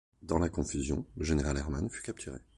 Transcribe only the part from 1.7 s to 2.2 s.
fut